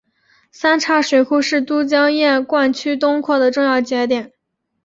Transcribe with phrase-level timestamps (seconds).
[0.51, 4.33] 三岔水库是都江堰灌区东扩的重要节点。